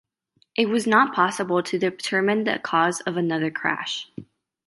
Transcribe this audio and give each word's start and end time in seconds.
It 0.57 0.67
was 0.67 0.87
not 0.87 1.13
possible 1.13 1.61
to 1.61 1.77
determine 1.77 2.43
the 2.43 2.57
cause 2.57 3.01
of 3.01 3.17
another 3.17 3.51
crash. 3.51 4.09